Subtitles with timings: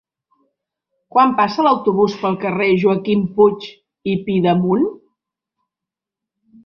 [1.15, 3.67] Quan passa l'autobús pel carrer Joaquim Puig
[4.15, 4.89] i Pidemunt?